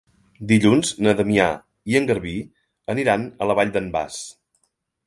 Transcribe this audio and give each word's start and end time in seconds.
Dilluns 0.51 0.93
na 1.07 1.13
Damià 1.19 1.45
i 1.93 1.99
en 2.01 2.09
Garbí 2.13 2.35
aniran 2.95 3.31
a 3.47 3.51
la 3.53 3.59
Vall 3.63 3.77
d'en 3.79 3.97
Bas. 3.99 4.23